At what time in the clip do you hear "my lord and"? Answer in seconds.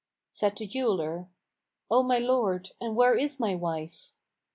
2.01-2.95